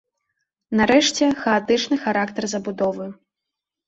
Нарэшце, 0.77 1.27
хаатычны 1.41 1.95
характар 2.05 2.43
забудовы. 2.55 3.07